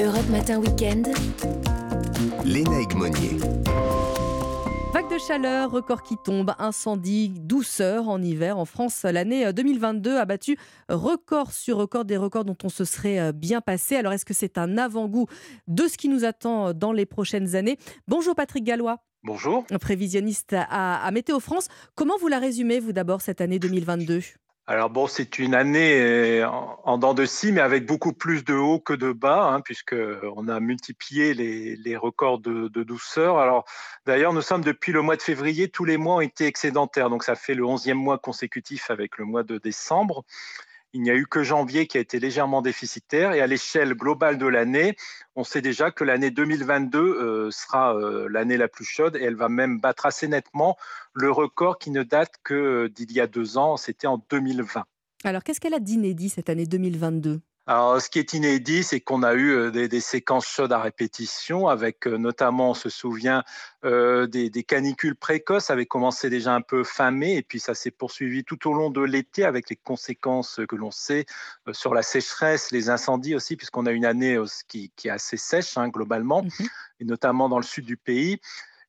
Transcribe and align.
Europe 0.00 0.28
Matin 0.28 0.58
Weekend. 0.58 1.08
Léna 2.44 2.80
Egmonier. 2.80 3.38
Vague 4.92 5.08
de 5.08 5.18
chaleur, 5.18 5.70
record 5.70 6.02
qui 6.02 6.16
tombe, 6.16 6.52
incendie, 6.58 7.28
douceur 7.28 8.08
en 8.08 8.20
hiver. 8.20 8.58
En 8.58 8.64
France, 8.64 9.04
l'année 9.04 9.52
2022 9.52 10.16
a 10.16 10.24
battu 10.24 10.58
record 10.88 11.52
sur 11.52 11.76
record 11.76 12.04
des 12.04 12.16
records 12.16 12.44
dont 12.44 12.56
on 12.64 12.68
se 12.68 12.84
serait 12.84 13.20
euh, 13.20 13.32
bien 13.32 13.60
passé. 13.60 13.94
Alors, 13.94 14.12
est-ce 14.12 14.24
que 14.24 14.34
c'est 14.34 14.58
un 14.58 14.78
avant-goût 14.78 15.26
de 15.68 15.86
ce 15.86 15.96
qui 15.96 16.08
nous 16.08 16.24
attend 16.24 16.72
dans 16.72 16.92
les 16.92 17.06
prochaines 17.06 17.54
années? 17.54 17.78
Bonjour 18.08 18.34
Patrick 18.34 18.64
Gallois. 18.64 18.98
Bonjour. 19.22 19.64
Prévisionniste 19.80 20.54
à, 20.54 21.04
à 21.04 21.10
Météo 21.12 21.38
France. 21.38 21.68
Comment 21.94 22.18
vous 22.18 22.28
la 22.28 22.40
résumez, 22.40 22.80
vous 22.80 22.92
d'abord, 22.92 23.20
cette 23.20 23.40
année 23.40 23.60
2022 23.60 24.20
alors 24.66 24.88
bon, 24.88 25.06
c'est 25.06 25.38
une 25.38 25.54
année 25.54 26.00
euh, 26.00 26.48
en, 26.48 26.96
dents 26.96 27.12
de 27.12 27.26
scie, 27.26 27.52
mais 27.52 27.60
avec 27.60 27.84
beaucoup 27.84 28.14
plus 28.14 28.44
de 28.44 28.54
hauts 28.54 28.80
que 28.80 28.94
de 28.94 29.12
bas, 29.12 29.52
hein, 29.52 29.60
puisqu'on 29.60 30.48
a 30.48 30.58
multiplié 30.58 31.34
les, 31.34 31.96
records 31.98 32.38
de, 32.38 32.68
de, 32.68 32.82
douceur. 32.82 33.38
Alors 33.38 33.66
d'ailleurs, 34.06 34.32
nous 34.32 34.40
sommes 34.40 34.64
depuis 34.64 34.92
le 34.92 35.02
mois 35.02 35.16
de 35.16 35.22
février, 35.22 35.68
tous 35.68 35.84
les 35.84 35.98
mois 35.98 36.16
ont 36.16 36.20
été 36.22 36.46
excédentaires, 36.46 37.10
donc 37.10 37.24
ça 37.24 37.34
fait 37.34 37.54
le 37.54 37.64
11e 37.64 37.92
mois 37.92 38.16
consécutif 38.16 38.90
avec 38.90 39.18
le 39.18 39.26
mois 39.26 39.42
de 39.42 39.58
décembre. 39.58 40.24
Il 40.94 41.02
n'y 41.02 41.10
a 41.10 41.16
eu 41.16 41.26
que 41.26 41.42
janvier 41.42 41.88
qui 41.88 41.98
a 41.98 42.00
été 42.00 42.20
légèrement 42.20 42.62
déficitaire 42.62 43.32
et 43.32 43.40
à 43.40 43.48
l'échelle 43.48 43.94
globale 43.94 44.38
de 44.38 44.46
l'année, 44.46 44.94
on 45.34 45.42
sait 45.42 45.60
déjà 45.60 45.90
que 45.90 46.04
l'année 46.04 46.30
2022 46.30 46.98
euh, 47.00 47.50
sera 47.50 47.96
euh, 47.96 48.28
l'année 48.30 48.56
la 48.56 48.68
plus 48.68 48.84
chaude 48.84 49.16
et 49.16 49.24
elle 49.24 49.34
va 49.34 49.48
même 49.48 49.80
battre 49.80 50.06
assez 50.06 50.28
nettement 50.28 50.76
le 51.12 51.32
record 51.32 51.78
qui 51.78 51.90
ne 51.90 52.04
date 52.04 52.34
que 52.44 52.86
d'il 52.86 53.10
y 53.10 53.18
a 53.20 53.26
deux 53.26 53.58
ans, 53.58 53.76
c'était 53.76 54.06
en 54.06 54.24
2020. 54.30 54.84
Alors 55.24 55.42
qu'est-ce 55.42 55.58
qu'elle 55.58 55.74
a 55.74 55.80
d'inédit 55.80 56.28
cette 56.28 56.48
année 56.48 56.64
2022 56.64 57.40
alors, 57.66 57.98
ce 57.98 58.10
qui 58.10 58.18
est 58.18 58.34
inédit, 58.34 58.82
c'est 58.82 59.00
qu'on 59.00 59.22
a 59.22 59.34
eu 59.34 59.70
des, 59.70 60.00
séquences 60.00 60.46
chaudes 60.46 60.72
à 60.72 60.80
répétition, 60.80 61.66
avec 61.66 62.04
notamment, 62.06 62.70
on 62.70 62.74
se 62.74 62.90
souvient, 62.90 63.42
euh, 63.86 64.26
des, 64.26 64.50
canicules 64.64 65.16
précoces, 65.16 65.70
avaient 65.70 65.86
commencé 65.86 66.28
déjà 66.28 66.54
un 66.54 66.60
peu 66.60 66.84
fin 66.84 67.10
mai, 67.10 67.36
et 67.36 67.42
puis 67.42 67.60
ça 67.60 67.74
s'est 67.74 67.90
poursuivi 67.90 68.44
tout 68.44 68.68
au 68.68 68.74
long 68.74 68.90
de 68.90 69.00
l'été, 69.00 69.44
avec 69.46 69.70
les 69.70 69.76
conséquences 69.76 70.60
que 70.68 70.76
l'on 70.76 70.90
sait 70.90 71.24
sur 71.72 71.94
la 71.94 72.02
sécheresse, 72.02 72.70
les 72.70 72.90
incendies 72.90 73.34
aussi, 73.34 73.56
puisqu'on 73.56 73.86
a 73.86 73.92
une 73.92 74.04
année 74.04 74.38
qui, 74.68 74.92
est 75.04 75.08
assez 75.08 75.38
sèche 75.38 75.78
hein, 75.78 75.88
globalement, 75.88 76.42
mmh 76.42 76.48
et 77.00 77.04
notamment 77.04 77.48
dans 77.48 77.58
le 77.58 77.64
sud 77.64 77.86
du 77.86 77.96
pays. 77.96 78.40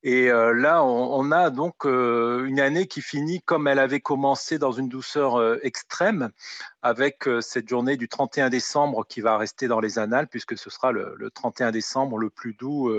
Et 0.03 0.27
là, 0.27 0.83
on, 0.83 1.31
a 1.31 1.49
donc 1.49 1.85
une 1.85 2.59
année 2.59 2.85
qui 2.85 3.01
finit 3.01 3.41
comme 3.41 3.67
elle 3.67 3.79
avait 3.79 4.01
commencé 4.01 4.59
dans 4.59 4.71
une 4.71 4.87
douceur 4.87 5.65
extrême, 5.65 6.29
avec 6.85 7.27
cette 7.41 7.67
journée 7.67 7.97
du 7.97 8.07
31 8.07 8.51
décembre 8.51 9.07
qui 9.07 9.19
va 9.19 9.39
rester 9.39 9.67
dans 9.67 9.79
les 9.79 9.97
annales, 9.97 10.27
puisque 10.27 10.55
ce 10.55 10.69
sera 10.69 10.91
le, 10.91 11.17
31 11.33 11.71
décembre 11.71 12.19
le 12.19 12.29
plus 12.29 12.53
doux 12.53 12.91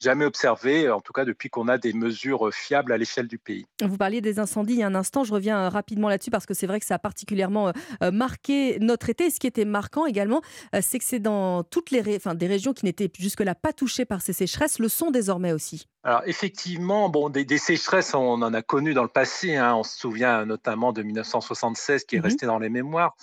jamais 0.00 0.24
observé, 0.24 0.90
en 0.90 1.00
tout 1.00 1.12
cas 1.12 1.24
depuis 1.24 1.48
qu'on 1.48 1.68
a 1.68 1.78
des 1.78 1.92
mesures 1.92 2.52
fiables 2.52 2.92
à 2.92 2.98
l'échelle 2.98 3.28
du 3.28 3.38
pays. 3.38 3.64
Vous 3.80 3.96
parliez 3.96 4.20
des 4.20 4.40
incendies 4.40 4.74
il 4.74 4.80
y 4.80 4.82
a 4.82 4.88
un 4.88 4.94
instant, 4.96 5.22
je 5.22 5.32
reviens 5.32 5.68
rapidement 5.68 6.08
là-dessus 6.08 6.30
parce 6.30 6.46
que 6.46 6.54
c'est 6.54 6.66
vrai 6.66 6.80
que 6.80 6.86
ça 6.86 6.96
a 6.96 6.98
particulièrement 6.98 7.72
marqué 8.12 8.78
notre 8.80 9.08
été. 9.08 9.30
ce 9.30 9.38
qui 9.38 9.46
était 9.46 9.64
marquant 9.64 10.04
également, 10.04 10.42
c'est 10.80 10.98
que 10.98 11.04
c'est 11.04 11.20
dans 11.20 11.62
toutes 11.62 11.92
les 11.92 12.16
enfin, 12.16 12.34
des 12.34 12.48
régions 12.48 12.72
qui 12.72 12.86
n'étaient 12.86 13.10
jusque-là 13.16 13.54
pas 13.54 13.72
touchées 13.72 14.04
par 14.04 14.20
ces 14.20 14.32
sécheresses, 14.32 14.80
le 14.80 14.88
sont 14.88 15.12
désormais 15.12 15.52
aussi. 15.52 15.86
Alors 16.04 16.22
effectivement, 16.26 17.08
bon, 17.08 17.28
des, 17.28 17.58
sécheresses, 17.58 18.14
on 18.14 18.40
en 18.40 18.54
a 18.54 18.62
connu 18.62 18.94
dans 18.94 19.02
le 19.02 19.08
passé. 19.08 19.56
Hein. 19.56 19.74
On 19.74 19.82
se 19.82 19.98
souvient 19.98 20.46
notamment 20.46 20.92
de 20.92 21.02
1976 21.02 22.04
qui 22.04 22.16
est 22.16 22.18
mmh 22.18 22.22
resté 22.22 22.46
dans 22.46 22.58
les 22.58 22.68
mémoires. 22.68 23.16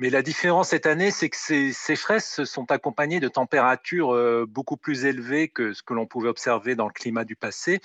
Mais 0.00 0.08
la 0.08 0.22
différence 0.22 0.68
cette 0.68 0.86
année, 0.86 1.10
c'est 1.10 1.28
que 1.28 1.36
ces 1.36 1.74
sécheresses 1.74 2.44
sont 2.44 2.70
accompagnées 2.72 3.20
de 3.20 3.28
températures 3.28 4.14
euh, 4.14 4.46
beaucoup 4.48 4.78
plus 4.78 5.04
élevées 5.04 5.48
que 5.48 5.74
ce 5.74 5.82
que 5.82 5.92
l'on 5.92 6.06
pouvait 6.06 6.30
observer 6.30 6.74
dans 6.74 6.86
le 6.86 6.92
climat 6.92 7.24
du 7.24 7.36
passé. 7.36 7.82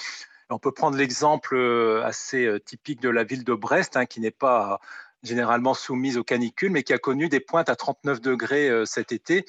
On 0.50 0.58
peut 0.58 0.72
prendre 0.72 0.96
l'exemple 0.98 1.56
euh, 1.56 2.06
assez 2.06 2.46
euh, 2.46 2.58
typique 2.58 3.02
de 3.02 3.10
la 3.10 3.26
ville 3.26 3.44
de 3.44 3.54
Brest, 3.54 3.98
hein, 3.98 4.06
qui 4.06 4.22
n'est 4.22 4.32
pas 4.32 4.80
généralement 5.24 5.74
soumise 5.74 6.18
aux 6.18 6.24
canicules, 6.24 6.72
mais 6.72 6.84
qui 6.84 6.94
a 6.94 7.00
connu 7.00 7.28
des 7.28 7.42
pointes 7.42 7.68
à 7.68 7.76
39 7.76 8.22
degrés 8.22 8.86
cet 8.86 9.12
été 9.12 9.46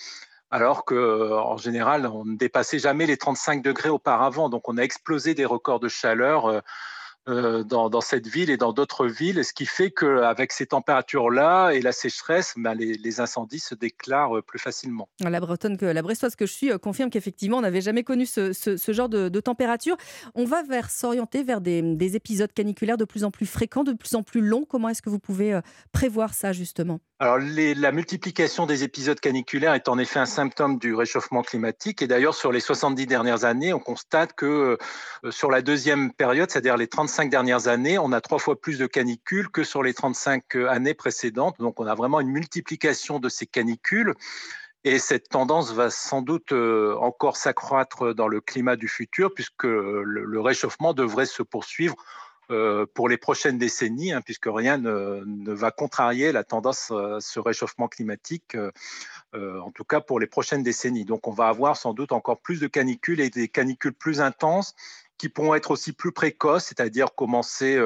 alors 0.50 0.84
qu'en 0.84 1.56
général, 1.56 2.06
on 2.06 2.24
ne 2.24 2.36
dépassait 2.36 2.78
jamais 2.78 3.04
les 3.04 3.16
35 3.16 3.62
degrés 3.62 3.90
auparavant. 3.90 4.48
Donc, 4.48 4.68
on 4.68 4.78
a 4.78 4.82
explosé 4.82 5.34
des 5.34 5.44
records 5.44 5.80
de 5.80 5.88
chaleur 5.88 6.62
euh, 7.28 7.46
euh, 7.46 7.64
dans, 7.64 8.00
cette 8.00 8.26
ville 8.26 8.50
et 8.50 8.56
dans 8.56 8.72
d'autres 8.72 9.06
villes, 9.06 9.44
ce 9.44 9.52
qui 9.52 9.66
fait 9.66 9.90
qu'avec 9.90 10.52
ces 10.52 10.66
températures-là 10.66 11.70
et 11.70 11.80
la 11.80 11.92
sécheresse, 11.92 12.54
ben, 12.56 12.74
les, 12.74 13.20
incendies 13.20 13.58
se 13.58 13.74
déclarent 13.74 14.42
plus 14.42 14.58
facilement. 14.58 15.08
La 15.20 15.40
bretonne, 15.40 15.76
que, 15.76 15.86
la 15.86 16.02
brestoise 16.02 16.36
que 16.36 16.46
je 16.46 16.52
suis 16.52 16.78
confirme 16.78 17.10
qu'effectivement, 17.10 17.58
on 17.58 17.62
n'avait 17.62 17.80
jamais 17.80 18.04
connu 18.04 18.26
ce, 18.26 18.52
genre 18.88 19.08
de, 19.08 19.40
température. 19.40 19.96
On 20.34 20.44
va 20.44 20.62
vers 20.62 20.90
s'orienter 20.90 21.42
vers 21.42 21.60
des, 21.60 21.82
des, 21.82 22.16
épisodes 22.16 22.52
caniculaires 22.52 22.96
de 22.96 23.04
plus 23.04 23.24
en 23.24 23.30
plus 23.30 23.46
fréquents, 23.46 23.84
de 23.84 23.92
plus 23.92 24.14
en 24.14 24.22
plus 24.22 24.40
longs. 24.40 24.64
Comment 24.68 24.88
est-ce 24.88 25.02
que 25.02 25.10
vous 25.10 25.18
pouvez 25.18 25.60
prévoir 25.92 26.34
ça 26.34 26.52
justement? 26.52 27.00
Alors, 27.18 27.38
la 27.38 27.92
multiplication 27.92 28.66
des 28.66 28.84
épisodes 28.84 29.18
caniculaires 29.18 29.72
est 29.72 29.88
en 29.88 29.98
effet 29.98 30.18
un 30.18 30.26
symptôme 30.26 30.78
du 30.78 30.94
réchauffement 30.94 31.40
climatique. 31.40 32.02
Et 32.02 32.06
d'ailleurs, 32.06 32.34
sur 32.34 32.52
les 32.52 32.60
70 32.60 33.06
dernières 33.06 33.46
années, 33.46 33.72
on 33.72 33.78
constate 33.78 34.34
que 34.34 34.76
euh, 35.24 35.30
sur 35.30 35.50
la 35.50 35.62
deuxième 35.62 36.12
période, 36.12 36.50
c'est-à-dire 36.50 36.76
les 36.76 36.88
35 36.88 37.15
dernières 37.24 37.68
années, 37.68 37.98
on 37.98 38.12
a 38.12 38.20
trois 38.20 38.38
fois 38.38 38.60
plus 38.60 38.78
de 38.78 38.86
canicules 38.86 39.48
que 39.48 39.64
sur 39.64 39.82
les 39.82 39.94
35 39.94 40.56
euh, 40.56 40.68
années 40.68 40.94
précédentes. 40.94 41.56
Donc, 41.58 41.80
on 41.80 41.86
a 41.86 41.94
vraiment 41.94 42.20
une 42.20 42.30
multiplication 42.30 43.18
de 43.18 43.28
ces 43.28 43.46
canicules. 43.46 44.14
Et 44.84 44.98
cette 44.98 45.28
tendance 45.28 45.72
va 45.72 45.90
sans 45.90 46.22
doute 46.22 46.52
euh, 46.52 46.94
encore 47.00 47.36
s'accroître 47.36 48.14
dans 48.14 48.28
le 48.28 48.40
climat 48.40 48.76
du 48.76 48.86
futur, 48.86 49.34
puisque 49.34 49.64
le 49.64 50.40
réchauffement 50.40 50.94
devrait 50.94 51.26
se 51.26 51.42
poursuivre 51.42 51.96
euh, 52.52 52.86
pour 52.94 53.08
les 53.08 53.16
prochaines 53.16 53.58
décennies, 53.58 54.12
hein, 54.12 54.20
puisque 54.22 54.46
rien 54.46 54.78
ne, 54.78 55.52
va 55.52 55.72
contrarier 55.72 56.30
la 56.30 56.44
tendance 56.44 56.92
à 56.92 57.18
ce 57.20 57.40
réchauffement 57.40 57.88
climatique, 57.88 58.56
en 59.34 59.70
tout 59.72 59.84
cas 59.84 60.00
pour 60.00 60.20
les 60.20 60.28
prochaines 60.28 60.62
décennies. 60.62 61.04
Donc 61.04 61.26
on 61.26 61.32
va 61.32 61.48
avoir 61.48 61.76
sans 61.76 61.92
doute 61.92 62.12
encore 62.12 62.40
plus 62.40 62.60
de 62.60 62.68
canicules 62.68 63.20
et 63.20 63.28
des 63.28 63.48
canicules 63.48 63.92
plus 63.92 64.20
intenses 64.20 64.76
qui 65.18 65.28
pourront 65.28 65.54
être 65.54 65.70
aussi 65.70 65.92
plus 65.92 66.12
précoces, 66.12 66.64
c'est-à-dire 66.64 67.14
commencer 67.14 67.80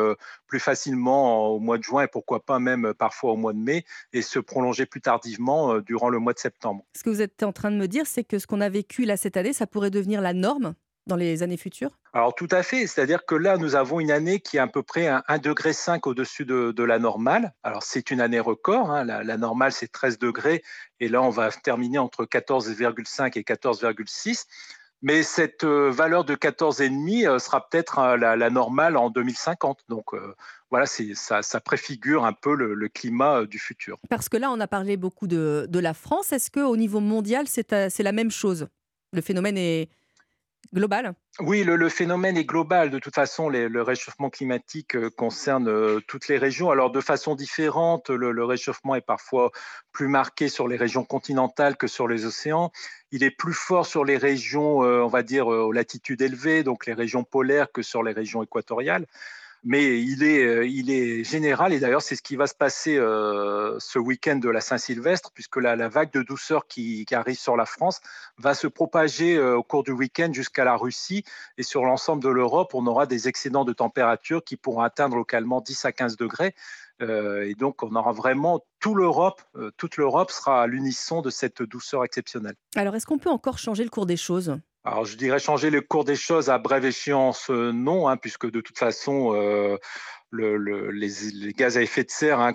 plus 0.46 0.60
facilement 0.60 1.48
au 1.48 1.60
mois 1.60 1.78
de 1.78 1.82
juin 1.82 2.04
et 2.04 2.08
pourquoi 2.08 2.44
pas 2.44 2.58
même 2.58 2.92
parfois 2.94 3.32
au 3.32 3.36
mois 3.36 3.52
de 3.52 3.58
mai 3.58 3.84
et 4.12 4.22
se 4.22 4.38
prolonger 4.38 4.86
plus 4.86 5.00
tardivement 5.00 5.78
durant 5.78 6.08
le 6.08 6.18
mois 6.18 6.32
de 6.32 6.38
septembre. 6.38 6.84
Ce 6.96 7.02
que 7.02 7.10
vous 7.10 7.22
êtes 7.22 7.42
en 7.42 7.52
train 7.52 7.70
de 7.70 7.76
me 7.76 7.86
dire, 7.86 8.06
c'est 8.06 8.24
que 8.24 8.38
ce 8.38 8.46
qu'on 8.46 8.60
a 8.60 8.68
vécu 8.68 9.04
là 9.04 9.16
cette 9.16 9.36
année, 9.36 9.52
ça 9.52 9.66
pourrait 9.66 9.90
devenir 9.90 10.20
la 10.20 10.32
norme 10.32 10.74
dans 11.06 11.16
les 11.16 11.42
années 11.42 11.56
futures? 11.56 11.90
Alors 12.12 12.34
tout 12.34 12.48
à 12.50 12.62
fait, 12.62 12.86
c'est-à-dire 12.86 13.24
que 13.24 13.34
là, 13.34 13.56
nous 13.56 13.74
avons 13.74 14.00
une 14.00 14.10
année 14.10 14.40
qui 14.40 14.56
est 14.56 14.60
à 14.60 14.66
peu 14.66 14.82
près 14.82 15.06
1,5 15.06 15.40
degré 15.40 15.72
au-dessus 16.04 16.44
de, 16.44 16.82
la 16.82 16.98
normale. 16.98 17.52
Alors 17.62 17.82
c'est 17.82 18.10
une 18.10 18.20
année 18.20 18.40
record, 18.40 18.90
hein. 18.90 19.04
la, 19.04 19.36
normale 19.36 19.72
c'est 19.72 19.92
13 19.92 20.18
degrés, 20.18 20.62
et 20.98 21.08
là 21.08 21.22
on 21.22 21.30
va 21.30 21.50
terminer 21.50 21.98
entre 21.98 22.24
14,5 22.24 23.38
et 23.38 23.42
14,6. 23.42 24.46
Mais 25.02 25.22
cette 25.22 25.64
euh, 25.64 25.90
valeur 25.90 26.24
de 26.24 26.34
14,5 26.34 27.26
euh, 27.26 27.38
sera 27.38 27.66
peut-être 27.66 27.98
euh, 27.98 28.16
la, 28.16 28.50
normale 28.50 28.96
en 28.96 29.08
2050. 29.08 29.80
Donc 29.88 30.14
voilà, 30.70 30.86
ça, 30.86 31.60
préfigure 31.60 32.24
un 32.24 32.32
peu 32.32 32.54
le, 32.54 32.88
climat 32.88 33.44
du 33.44 33.58
futur. 33.58 33.98
Parce 34.08 34.28
que 34.28 34.36
là, 34.36 34.50
on 34.50 34.60
a 34.60 34.66
parlé 34.66 34.96
beaucoup 34.96 35.26
de, 35.26 35.66
de 35.68 35.78
la 35.78 35.94
France. 35.94 36.32
Est-ce 36.32 36.50
qu'au 36.50 36.76
niveau 36.76 37.00
mondial, 37.00 37.46
c'est 37.46 37.72
la 37.72 38.12
même 38.12 38.30
chose? 38.30 38.68
Le 39.12 39.22
phénomène 39.22 39.56
est, 39.56 39.88
Oui, 41.40 41.64
le, 41.64 41.88
phénomène 41.88 42.36
est 42.36 42.44
global. 42.44 42.90
De 42.90 42.98
toute 42.98 43.14
façon, 43.14 43.48
le 43.48 43.82
réchauffement 43.82 44.30
climatique 44.30 44.94
euh, 44.94 45.10
concerne 45.10 45.68
euh, 45.68 46.00
toutes 46.06 46.28
les 46.28 46.38
régions. 46.38 46.70
Alors, 46.70 46.92
de 46.92 47.00
façon 47.00 47.34
différente, 47.34 48.10
le, 48.10 48.44
réchauffement 48.44 48.94
est 48.94 49.00
parfois 49.00 49.50
plus 49.90 50.06
marqué 50.06 50.48
sur 50.48 50.68
les 50.68 50.76
régions 50.76 51.04
continentales 51.04 51.76
que 51.76 51.88
sur 51.88 52.06
les 52.06 52.24
océans. 52.24 52.70
Il 53.10 53.24
est 53.24 53.30
plus 53.30 53.54
fort 53.54 53.86
sur 53.86 54.04
les 54.04 54.16
régions, 54.16 54.84
euh, 54.84 55.02
on 55.02 55.08
va 55.08 55.22
dire, 55.22 55.48
aux 55.48 55.72
latitudes 55.72 56.22
élevées, 56.22 56.62
donc 56.62 56.86
les 56.86 56.94
régions 56.94 57.24
polaires, 57.24 57.72
que 57.72 57.82
sur 57.82 58.02
les 58.02 58.12
régions 58.12 58.42
équatoriales 58.42 59.06
mais 59.62 60.00
il 60.00 60.22
est, 60.22 60.42
euh, 60.42 60.66
il 60.66 60.90
est 60.90 61.24
général. 61.24 61.72
Et 61.72 61.80
d'ailleurs, 61.80 62.02
c'est 62.02 62.16
ce 62.16 62.22
qui 62.22 62.36
va 62.36 62.46
se 62.46 62.54
passer 62.54 62.96
euh, 62.96 63.76
ce 63.78 63.98
week-end 63.98 64.36
de 64.36 64.48
la 64.48 64.60
Saint-Sylvestre, 64.60 65.30
puisque 65.32 65.56
la, 65.56 65.76
la, 65.76 65.88
vague 65.88 66.12
de 66.12 66.22
douceur 66.22 66.66
qui, 66.66 67.06
arrive 67.12 67.38
sur 67.38 67.56
la 67.56 67.66
France 67.66 68.00
va 68.38 68.54
se 68.54 68.66
propager 68.66 69.36
euh, 69.36 69.56
au 69.56 69.62
cours 69.62 69.82
du 69.82 69.92
week-end 69.92 70.30
jusqu'à 70.32 70.64
la 70.64 70.76
Russie. 70.76 71.24
Et 71.58 71.62
sur 71.62 71.84
l'ensemble 71.84 72.22
de 72.22 72.28
l'Europe, 72.28 72.74
on 72.74 72.86
aura 72.86 73.06
des 73.06 73.28
excédents 73.28 73.64
de 73.64 73.72
température 73.72 74.42
qui 74.42 74.56
pourront 74.56 74.82
atteindre 74.82 75.16
localement 75.16 75.60
10 75.60 75.84
à 75.84 75.92
15 75.92 76.16
degrés. 76.16 76.54
et 77.00 77.54
donc, 77.54 77.82
on 77.82 77.94
aura 77.96 78.12
vraiment 78.12 78.60
tout 78.78 78.94
l'Europe, 78.94 79.42
toute 79.76 79.96
l'Europe 79.96 80.30
sera 80.30 80.62
à 80.62 80.66
l'unisson 80.66 81.22
de 81.22 81.30
cette 81.30 81.62
douceur 81.62 82.04
exceptionnelle. 82.04 82.56
Alors, 82.76 82.94
est-ce 82.94 83.06
qu'on 83.06 83.18
peut 83.18 83.30
encore 83.30 83.58
changer 83.58 83.84
le 83.84 83.90
cours 83.90 84.06
des 84.06 84.18
choses? 84.18 84.58
Alors, 84.84 85.04
je 85.04 85.16
dirais 85.16 85.38
changer 85.38 85.68
le 85.68 85.82
cours 85.82 86.04
des 86.04 86.16
choses 86.16 86.48
à 86.48 86.56
brève 86.56 86.86
échéance, 86.86 87.50
euh, 87.50 87.70
non, 87.70 88.08
hein, 88.08 88.16
puisque 88.16 88.50
de 88.50 88.62
toute 88.62 88.78
façon, 88.78 89.34
euh, 89.34 89.76
les, 90.32 91.52
gaz 91.52 91.76
à 91.76 91.82
effet 91.82 92.02
de 92.02 92.10
serre 92.10 92.40
hein, 92.40 92.54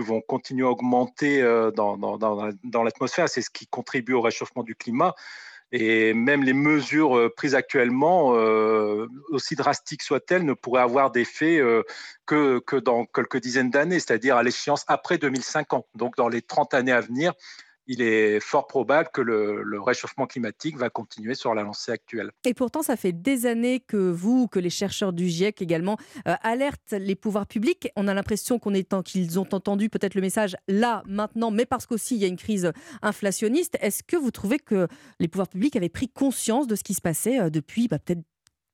vont 0.00 0.20
continuer 0.20 0.66
à 0.66 0.70
augmenter 0.70 1.42
euh, 1.42 1.72
dans, 1.72 2.84
l'atmosphère. 2.84 3.28
C'est 3.28 3.42
ce 3.42 3.50
qui 3.50 3.66
contribue 3.66 4.12
au 4.12 4.20
réchauffement 4.20 4.62
du 4.62 4.76
climat. 4.76 5.14
Et 5.72 6.14
même 6.14 6.44
les 6.44 6.52
mesures 6.52 7.32
prises 7.34 7.56
actuellement, 7.56 8.28
aussi 9.30 9.56
drastiques 9.56 10.02
soient-elles, 10.02 10.44
ne 10.44 10.52
pourraient 10.52 10.82
avoir 10.82 11.10
d'effet 11.10 11.60
que, 12.26 12.60
que 12.60 12.76
dans 12.76 13.06
quelques 13.06 13.38
dizaines 13.38 13.70
d'années, 13.70 13.98
c'est-à-dire 13.98 14.36
à 14.36 14.44
l'échéance 14.44 14.84
après 14.86 15.18
2050. 15.18 15.86
Donc 15.96 16.14
dans 16.16 16.28
les 16.28 16.42
30 16.42 16.74
années 16.74 16.92
à 16.92 17.00
venir, 17.00 17.32
il 17.86 18.02
est 18.02 18.40
fort 18.40 18.66
probable 18.66 19.10
que 19.12 19.20
le, 19.20 19.80
réchauffement 19.80 20.26
climatique 20.26 20.78
va 20.78 20.88
continuer 20.88 21.34
sur 21.34 21.54
la 21.54 21.62
lancée 21.62 21.92
actuelle. 21.92 22.30
Et 22.44 22.54
pourtant, 22.54 22.82
ça 22.82 22.96
fait 22.96 23.12
des 23.12 23.46
années 23.46 23.80
que 23.80 23.96
vous, 23.96 24.48
que 24.48 24.58
les 24.58 24.70
chercheurs 24.70 25.12
du 25.12 25.28
GIEC 25.28 25.60
également, 25.60 25.98
euh, 26.26 26.34
alertent 26.42 26.92
les 26.92 27.14
pouvoirs 27.14 27.46
publics. 27.46 27.88
On 27.96 28.08
a 28.08 28.14
l'impression 28.14 28.58
qu'on 28.58 28.72
est 28.72 28.94
qu'ils 29.02 29.38
ont 29.38 29.48
entendu 29.52 29.88
peut-être 29.90 30.14
le 30.14 30.20
message 30.20 30.56
là, 30.68 31.02
maintenant, 31.06 31.50
mais 31.50 31.66
parce 31.66 31.86
qu'aussi 31.86 32.14
il 32.16 32.22
y 32.22 32.24
a 32.24 32.28
une 32.28 32.36
crise 32.36 32.72
inflationniste. 33.02 33.76
Est-ce 33.80 34.02
que 34.02 34.16
vous 34.16 34.30
trouvez 34.30 34.58
que 34.58 34.88
les 35.18 35.28
pouvoirs 35.28 35.48
publics 35.48 35.76
avaient 35.76 35.88
pris 35.88 36.08
conscience 36.08 36.66
de 36.66 36.76
ce 36.76 36.84
qui 36.84 36.94
se 36.94 37.00
passait 37.00 37.40
euh, 37.40 37.50
depuis 37.50 37.88
bah, 37.88 37.98
peut-être 37.98 38.22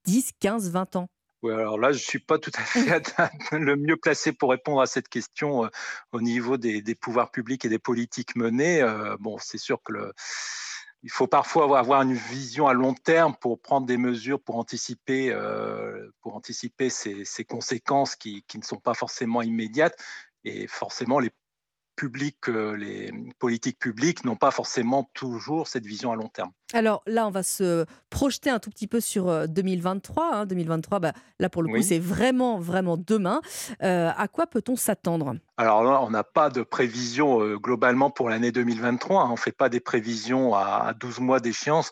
10, 0.06 0.32
15, 0.40 0.70
20 0.70 0.96
ans? 0.96 1.08
Oui, 1.42 1.52
alors 1.54 1.78
là, 1.78 1.90
je 1.92 1.98
ne 1.98 2.02
suis 2.02 2.18
pas 2.18 2.38
tout 2.38 2.50
à 2.54 2.62
fait 2.62 2.80
le 3.52 3.76
mieux 3.76 3.96
placé 3.96 4.32
pour 4.32 4.50
répondre 4.50 4.80
à 4.80 4.86
cette 4.86 5.08
question 5.08 5.64
euh, 5.64 5.68
au 6.12 6.20
niveau 6.20 6.58
des, 6.58 6.82
pouvoirs 6.94 7.30
publics 7.30 7.64
et 7.64 7.70
des 7.70 7.78
politiques 7.78 8.36
menées. 8.36 8.82
Euh, 8.82 9.16
bon, 9.20 9.38
c'est 9.38 9.58
sûr 9.58 9.82
que 9.82 10.12
il 11.02 11.10
faut 11.10 11.26
parfois 11.26 11.78
avoir 11.78 12.02
une 12.02 12.12
vision 12.12 12.66
à 12.66 12.74
long 12.74 12.92
terme 12.92 13.34
pour 13.40 13.58
prendre 13.58 13.86
des 13.86 13.96
mesures 13.96 14.38
pour 14.38 14.56
anticiper, 14.56 15.30
euh, 15.32 16.10
pour 16.20 16.36
anticiper 16.36 16.90
ces, 16.90 17.24
ces 17.24 17.44
conséquences 17.44 18.16
qui, 18.16 18.44
qui, 18.46 18.58
ne 18.58 18.64
sont 18.64 18.76
pas 18.76 18.92
forcément 18.92 19.40
immédiates. 19.40 19.96
Et 20.44 20.66
forcément, 20.66 21.18
les 21.18 21.30
publics, 21.96 22.48
les 22.48 23.12
politiques 23.38 23.78
publiques 23.78 24.24
n'ont 24.24 24.36
pas 24.36 24.50
forcément 24.50 25.10
toujours 25.14 25.68
cette 25.68 25.84
vision 25.84 26.12
à 26.12 26.16
long 26.16 26.28
terme. 26.28 26.50
Alors 26.72 27.02
là, 27.06 27.26
on 27.26 27.30
va 27.30 27.42
se 27.42 27.84
projeter 28.10 28.48
un 28.48 28.58
tout 28.58 28.70
petit 28.70 28.86
peu 28.86 29.00
sur 29.00 29.48
2023. 29.48 30.46
2023, 30.46 30.96
hein. 30.96 31.00
bah, 31.00 31.12
là 31.38 31.48
pour 31.48 31.62
le 31.62 31.68
coup, 31.68 31.82
c'est 31.82 31.98
vraiment, 31.98 32.58
vraiment 32.58 32.96
demain. 32.96 33.40
Euh, 33.82 34.10
à 34.16 34.28
quoi 34.28 34.46
peut-on 34.46 34.76
s'attendre? 34.76 35.34
Alors 35.56 35.82
là, 35.84 36.00
on 36.02 36.10
n'a 36.10 36.24
pas 36.24 36.48
de 36.48 36.62
prévision 36.62 37.42
euh, 37.42 37.58
globalement 37.58 38.10
pour 38.10 38.30
l'année 38.30 38.52
2023. 38.52 39.22
Hein. 39.22 39.26
On 39.28 39.32
ne 39.32 39.36
fait 39.36 39.52
pas 39.52 39.68
des 39.68 39.80
prévisions 39.80 40.54
à, 40.54 40.94
12 40.98 41.20
mois 41.20 41.40
d'échéance. 41.40 41.90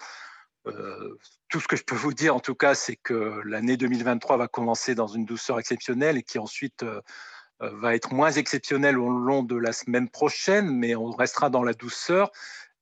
Euh, 0.67 1.19
tout 1.49 1.61
ce 1.61 1.69
que 1.69 1.77
je 1.77 1.85
peux 1.85 1.95
vous 1.95 2.13
dire, 2.13 2.35
en 2.35 2.41
tout 2.41 2.55
cas, 2.55 2.75
c'est 2.75 2.97
que 2.97 3.41
l'année 3.45 3.77
2023 3.77 4.37
va 4.37 4.49
commencer 4.49 4.95
dans 4.95 5.07
une 5.07 5.25
douceur 5.25 5.59
exceptionnelle 5.59 6.17
et 6.17 6.23
qui 6.23 6.39
ensuite 6.39 6.83
euh, 6.83 7.01
va 7.61 7.95
être 7.95 8.13
moins 8.13 8.33
exceptionnel 8.33 8.99
au 8.99 9.09
long 9.09 9.43
de 9.43 9.57
la 9.57 9.73
semaine 9.73 10.09
prochaine, 10.09 10.71
mais 10.71 10.95
on 10.95 11.11
restera 11.11 11.51
dans 11.51 11.63
la 11.63 11.73
douceur 11.73 12.31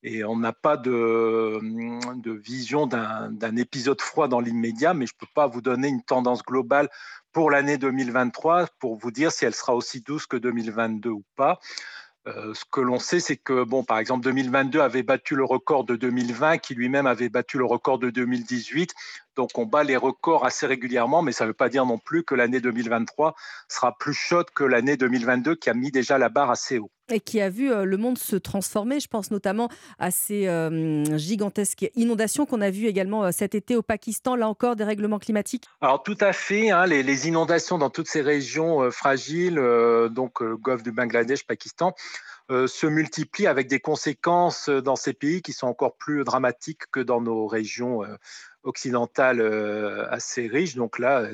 et 0.02 0.24
on 0.24 0.36
n'a 0.36 0.52
pas 0.52 0.76
de, 0.76 1.58
de 2.20 2.32
vision 2.32 2.86
d'un 2.86 3.56
épisode 3.56 4.00
froid 4.00 4.28
dans 4.28 4.40
l'immédiat, 4.40 4.94
mais 4.94 5.06
je 5.06 5.14
ne 5.14 5.26
peux 5.26 5.32
pas 5.34 5.46
vous 5.46 5.62
donner 5.62 5.88
une 5.88 6.02
tendance 6.02 6.42
globale 6.42 6.88
pour 7.32 7.50
l'année 7.50 7.76
2023 7.76 8.68
pour 8.78 8.96
vous 8.96 9.10
dire 9.10 9.32
si 9.32 9.44
elle 9.44 9.54
sera 9.54 9.74
aussi 9.74 10.02
douce 10.02 10.26
que 10.26 10.36
2022 10.36 11.10
ou 11.10 11.24
pas. 11.34 11.58
Euh, 12.26 12.54
ce 12.54 12.64
que 12.64 12.80
l'on 12.80 12.98
sait, 12.98 13.20
c'est 13.20 13.36
que, 13.36 13.62
bon, 13.62 13.84
par 13.84 13.98
exemple, 13.98 14.24
2022 14.24 14.80
avait 14.80 15.04
battu 15.04 15.36
le 15.36 15.44
record 15.44 15.84
de 15.84 15.94
2020, 15.94 16.58
qui 16.58 16.74
lui-même 16.74 17.06
avait 17.06 17.28
battu 17.28 17.56
le 17.56 17.64
record 17.64 17.98
de 18.00 18.10
2018. 18.10 18.94
Donc, 19.36 19.50
on 19.58 19.66
bat 19.66 19.84
les 19.84 19.96
records 19.96 20.44
assez 20.44 20.66
régulièrement, 20.66 21.22
mais 21.22 21.32
ça 21.32 21.44
ne 21.44 21.50
veut 21.50 21.54
pas 21.54 21.68
dire 21.68 21.86
non 21.86 21.98
plus 21.98 22.24
que 22.24 22.34
l'année 22.34 22.60
2023 22.60 23.36
sera 23.68 23.96
plus 23.96 24.14
chaude 24.14 24.50
que 24.50 24.64
l'année 24.64 24.96
2022, 24.96 25.54
qui 25.54 25.70
a 25.70 25.74
mis 25.74 25.92
déjà 25.92 26.18
la 26.18 26.28
barre 26.28 26.50
assez 26.50 26.78
haut. 26.78 26.90
Et 27.08 27.20
qui 27.20 27.40
a 27.40 27.48
vu 27.48 27.70
euh, 27.70 27.84
le 27.84 27.96
monde 27.96 28.18
se 28.18 28.36
transformer. 28.36 29.00
Je 29.00 29.08
pense 29.08 29.30
notamment 29.30 29.68
à 29.98 30.10
ces 30.10 30.48
euh, 30.48 31.16
gigantesques 31.16 31.90
inondations 31.94 32.46
qu'on 32.46 32.60
a 32.60 32.70
vues 32.70 32.86
également 32.86 33.30
cet 33.32 33.54
été 33.54 33.76
au 33.76 33.82
Pakistan. 33.82 34.34
Là 34.34 34.48
encore, 34.48 34.76
des 34.76 34.84
règlements 34.84 35.18
climatiques 35.18 35.64
Alors, 35.80 36.02
tout 36.02 36.18
à 36.20 36.32
fait. 36.32 36.70
Hein, 36.70 36.86
les, 36.86 37.28
inondations 37.28 37.78
dans 37.78 37.90
toutes 37.90 38.08
ces 38.08 38.20
régions 38.20 38.90
fragiles, 38.90 39.60
donc 40.10 40.40
le 40.40 40.56
golfe 40.56 40.82
du 40.82 40.92
Bangladesh, 40.92 41.44
Pakistan, 41.46 41.94
euh, 41.94 42.35
se 42.48 42.86
multiplient 42.86 43.46
avec 43.46 43.66
des 43.68 43.80
conséquences 43.80 44.68
euh, 44.68 44.80
dans 44.80 44.96
ces 44.96 45.12
pays 45.12 45.42
qui 45.42 45.52
sont 45.52 45.66
encore 45.66 45.96
plus 45.96 46.24
dramatiques 46.24 46.82
que 46.92 47.00
dans 47.00 47.20
nos 47.20 47.46
régions 47.46 48.04
euh, 48.04 48.16
occidentales 48.62 49.40
assez 50.10 50.48
riches. 50.48 50.74
Donc 50.74 50.98
là, 50.98 51.30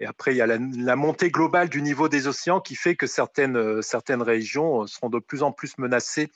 et 0.00 0.06
après, 0.06 0.32
il 0.32 0.38
y 0.38 0.40
a 0.40 0.46
la, 0.46 0.96
montée 0.96 1.30
globale 1.30 1.68
du 1.68 1.82
niveau 1.82 2.08
des 2.08 2.26
océans 2.26 2.60
qui 2.60 2.74
fait 2.74 2.96
que 2.96 3.06
certaines, 3.06 3.82
certaines 3.82 4.22
régions 4.22 4.86
seront 4.86 5.10
de 5.10 5.18
plus 5.18 5.42
en 5.42 5.52
plus 5.52 5.76
menacées 5.76 6.30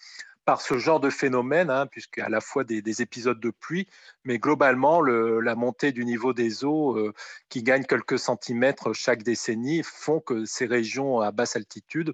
par 0.45 0.61
ce 0.61 0.77
genre 0.79 1.01
de 1.01 1.11
phénomène, 1.11 1.71
hein, 1.71 1.87
puisqu'à 1.87 2.29
la 2.29 2.41
fois 2.41 2.65
des, 2.65 3.03
épisodes 3.03 3.39
de 3.39 3.51
pluie, 3.51 3.87
mais 4.25 4.39
globalement, 4.39 5.01
la 5.01 5.55
montée 5.55 5.93
du 5.93 6.05
niveau 6.05 6.33
des 6.33 6.65
eaux 6.65 6.97
euh, 6.97 7.13
qui 7.49 7.63
gagne 7.63 7.85
quelques 7.85 8.19
centimètres 8.19 8.93
chaque 8.93 9.23
décennie 9.23 9.83
font 9.85 10.21
que 10.21 10.45
ces 10.45 10.67
régions 10.67 11.21
à 11.21 11.31
basse 11.31 11.57
altitude 11.57 12.13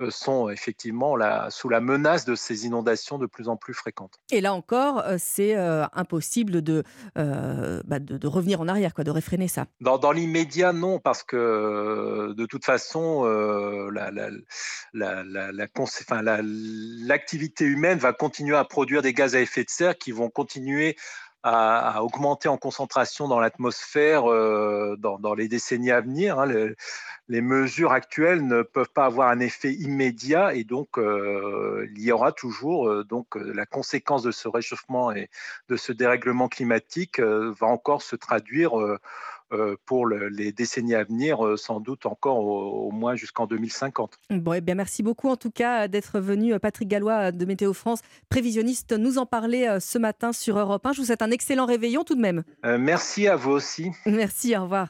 euh, 0.00 0.10
sont 0.10 0.48
effectivement 0.48 1.16
sous 1.50 1.68
la 1.68 1.80
menace 1.80 2.24
de 2.24 2.34
ces 2.34 2.66
inondations 2.66 3.18
de 3.18 3.26
plus 3.26 3.48
en 3.48 3.56
plus 3.56 3.74
fréquentes. 3.74 4.18
Et 4.30 4.40
là 4.40 4.54
encore, 4.54 5.00
euh, 5.00 5.16
c'est 5.18 5.54
impossible 5.54 6.62
de, 6.62 6.82
bah, 7.14 7.98
de, 7.98 8.16
de, 8.16 8.56
en 8.56 8.68
arrière, 8.68 8.94
quoi, 8.94 9.04
de 9.04 9.10
réfréner 9.10 9.48
ça. 9.48 9.66
Dans, 9.80 9.98
dans 9.98 10.12
l'immédiat, 10.12 10.72
non, 10.72 10.98
parce 10.98 11.22
que 11.22 12.32
de 12.32 12.46
toute 12.46 12.64
façon, 12.64 13.24
la, 13.24 14.10
la, 14.10 14.30
la, 14.92 15.68
humaine 17.64 17.98
va 17.98 18.12
continuer 18.12 18.56
à 18.56 18.64
produire 18.64 19.02
des 19.02 19.12
gaz 19.12 19.34
à 19.34 19.40
effet 19.40 19.64
de 19.64 19.70
serre 19.70 19.96
qui 19.96 20.12
vont 20.12 20.30
continuer 20.30 20.96
à, 21.42 22.02
augmenter 22.02 22.48
en 22.48 22.56
concentration 22.56 23.28
dans 23.28 23.40
l'atmosphère 23.40 24.30
euh, 24.30 24.96
dans, 24.98 25.34
les 25.34 25.48
décennies 25.48 25.90
à 25.90 26.00
venir. 26.00 26.38
Hein. 26.38 26.46
les 27.28 27.40
mesures 27.40 27.92
actuelles 27.92 28.46
ne 28.46 28.62
peuvent 28.62 28.90
pas 28.92 29.06
avoir 29.06 29.28
un 29.28 29.40
effet 29.40 29.72
immédiat 29.72 30.54
et 30.54 30.64
donc 30.64 30.98
euh, 30.98 31.86
il 31.94 32.02
y 32.02 32.12
aura 32.12 32.32
toujours 32.32 32.88
euh, 32.88 33.04
donc 33.04 33.36
la 33.36 33.66
conséquence 33.66 34.22
de 34.22 34.30
ce 34.30 34.48
réchauffement 34.48 35.12
et 35.12 35.30
de 35.68 35.76
ce 35.76 35.92
dérèglement 35.92 36.48
climatique 36.48 37.20
va 37.20 37.66
encore 37.66 38.02
se 38.02 38.16
traduire 38.16 38.72
euh, 39.52 39.76
pour 39.86 40.06
les 40.06 40.52
décennies 40.52 40.94
à 40.94 41.04
venir, 41.04 41.44
euh, 41.44 41.56
sans 41.56 41.80
doute 41.80 42.04
encore 42.04 42.38
au, 42.38 42.90
moins 42.90 43.16
jusqu'en 43.16 43.46
2050. 43.46 44.18
Bon, 44.30 44.52
et 44.52 44.58
eh 44.58 44.60
bien, 44.60 44.74
merci 44.74 45.02
beaucoup 45.02 45.28
en 45.28 45.36
tout 45.36 45.50
cas 45.50 45.88
d'être 45.88 46.20
venu, 46.20 46.52
euh, 46.52 46.58
Patrick 46.58 46.88
Gallois 46.88 47.32
de 47.32 47.44
Météo 47.46 47.72
France, 47.72 48.00
prévisionniste, 48.28 48.92
nous 48.92 49.16
en 49.16 49.24
parler 49.24 49.78
ce 49.80 49.98
matin 49.98 50.32
sur 50.32 50.58
Europe 50.58 50.84
1. 50.84 50.92
Je 50.92 51.00
vous 51.00 51.06
souhaite 51.06 51.22
un 51.22 51.30
excellent 51.30 51.64
réveillon 51.64 52.04
tout 52.04 52.14
de 52.14 52.20
même. 52.20 52.42
merci 52.62 53.26
à 53.26 53.36
vous 53.36 53.52
aussi. 53.52 53.90
Merci, 54.06 54.56
au 54.56 54.62
revoir. 54.62 54.88